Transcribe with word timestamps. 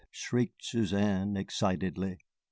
shrieked 0.09 0.65
Suzanne, 0.65 1.37
excitedly. 1.37 2.17